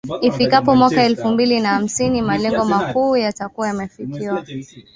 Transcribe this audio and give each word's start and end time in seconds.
Ifikapo 0.21 0.75
mwaka 0.75 1.03
elfu 1.03 1.27
mbili 1.29 1.59
na 1.59 1.69
hamsini, 1.69 2.21
malengo 2.21 2.65
makuu 2.65 3.17
yatakua 3.17 3.67
yamefikiwa. 3.67 4.45